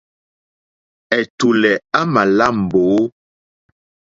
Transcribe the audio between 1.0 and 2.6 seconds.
Ɛ̀tùlɛ̀ á mā lá